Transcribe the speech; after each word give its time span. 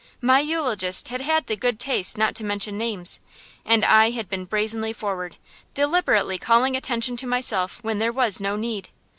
My 0.19 0.39
eulogist 0.39 1.09
had 1.09 1.21
had 1.21 1.45
the 1.45 1.55
good 1.55 1.79
taste 1.79 2.17
not 2.17 2.33
to 2.37 2.43
mention 2.43 2.75
names, 2.75 3.19
and 3.63 3.85
I 3.85 4.09
had 4.09 4.27
been 4.29 4.45
brazenly 4.45 4.93
forward, 4.93 5.37
deliberately 5.75 6.39
calling 6.39 6.75
attention 6.75 7.15
to 7.17 7.27
myself 7.27 7.77
when 7.83 7.99
there 7.99 8.11
was 8.11 8.41
no 8.41 8.55
need. 8.55 8.89